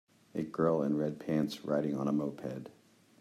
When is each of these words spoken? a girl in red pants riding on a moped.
a 0.33 0.41
girl 0.41 0.81
in 0.81 0.97
red 0.97 1.19
pants 1.19 1.63
riding 1.63 1.95
on 1.95 2.07
a 2.07 2.11
moped. 2.11 2.69